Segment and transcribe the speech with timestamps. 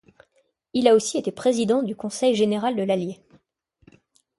[0.73, 3.19] Il a aussi été président du conseil général de l'Allier.